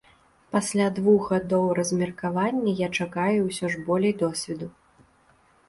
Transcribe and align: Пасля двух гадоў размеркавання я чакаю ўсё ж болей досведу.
Пасля 0.53 0.87
двух 0.99 1.27
гадоў 1.33 1.67
размеркавання 1.81 2.75
я 2.81 2.87
чакаю 2.99 3.39
ўсё 3.51 3.65
ж 3.77 3.87
болей 3.93 4.19
досведу. 4.25 4.75